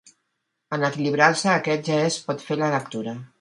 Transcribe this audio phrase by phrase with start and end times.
[0.77, 3.15] En equilibrar-se aquest ja es pot fer la lectura.